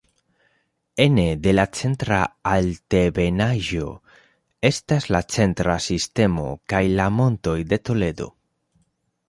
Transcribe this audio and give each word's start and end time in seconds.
Ene 1.03 1.25
de 1.47 1.51
la 1.57 1.65
Centra 1.79 2.21
Altebenaĵo 2.53 3.91
estas 4.71 5.09
la 5.17 5.23
Centra 5.37 5.79
Sistemo 5.91 6.49
kaj 6.73 6.83
la 7.01 7.09
Montoj 7.21 7.59
de 7.75 7.83
Toledo. 7.91 8.31